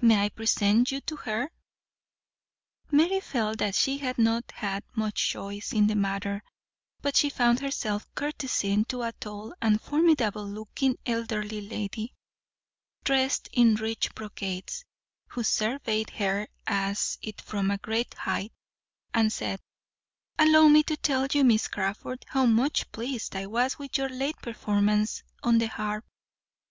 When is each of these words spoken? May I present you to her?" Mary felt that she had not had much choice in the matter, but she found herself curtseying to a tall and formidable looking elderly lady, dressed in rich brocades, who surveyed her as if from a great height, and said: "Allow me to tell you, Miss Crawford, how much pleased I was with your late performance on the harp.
May 0.00 0.22
I 0.24 0.28
present 0.30 0.90
you 0.90 1.02
to 1.02 1.14
her?" 1.16 1.50
Mary 2.90 3.20
felt 3.20 3.58
that 3.58 3.74
she 3.74 3.98
had 3.98 4.16
not 4.16 4.50
had 4.50 4.82
much 4.94 5.28
choice 5.28 5.74
in 5.74 5.88
the 5.88 5.94
matter, 5.94 6.42
but 7.02 7.16
she 7.16 7.28
found 7.28 7.60
herself 7.60 8.06
curtseying 8.14 8.86
to 8.86 9.02
a 9.02 9.12
tall 9.12 9.52
and 9.60 9.78
formidable 9.78 10.46
looking 10.46 10.96
elderly 11.04 11.60
lady, 11.68 12.14
dressed 13.04 13.50
in 13.52 13.74
rich 13.74 14.14
brocades, 14.14 14.86
who 15.28 15.42
surveyed 15.44 16.08
her 16.12 16.48
as 16.66 17.18
if 17.20 17.36
from 17.42 17.70
a 17.70 17.76
great 17.76 18.14
height, 18.14 18.54
and 19.12 19.30
said: 19.34 19.60
"Allow 20.38 20.68
me 20.68 20.82
to 20.84 20.96
tell 20.96 21.26
you, 21.30 21.44
Miss 21.44 21.68
Crawford, 21.68 22.24
how 22.30 22.46
much 22.46 22.90
pleased 22.90 23.36
I 23.36 23.44
was 23.44 23.78
with 23.78 23.98
your 23.98 24.08
late 24.08 24.38
performance 24.40 25.22
on 25.42 25.58
the 25.58 25.66
harp. 25.68 26.06